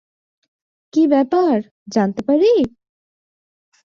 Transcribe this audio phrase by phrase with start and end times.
[0.93, 1.55] কি ব্যাপার
[1.87, 2.51] জানতে পারি?